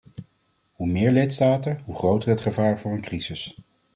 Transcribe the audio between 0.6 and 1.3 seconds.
Hoe meer